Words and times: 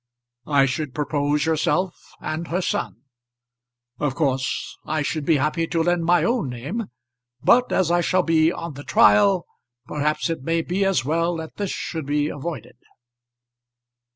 I 0.47 0.65
should 0.65 0.95
propose 0.95 1.45
yourself 1.45 2.13
and 2.19 2.47
her 2.47 2.63
son. 2.63 3.01
Of 3.99 4.15
course 4.15 4.75
I 4.83 5.03
should 5.03 5.25
be 5.25 5.37
happy 5.37 5.67
to 5.67 5.83
lend 5.83 6.05
my 6.05 6.23
own 6.23 6.49
name, 6.49 6.85
but 7.43 7.71
as 7.71 7.91
I 7.91 8.01
shall 8.01 8.23
be 8.23 8.51
on 8.51 8.73
the 8.73 8.83
trial, 8.83 9.45
perhaps 9.85 10.27
it 10.31 10.41
may 10.41 10.63
be 10.63 10.83
as 10.85 11.05
well 11.05 11.37
that 11.37 11.57
this 11.57 11.69
should 11.69 12.07
be 12.07 12.29
avoided." 12.29 12.77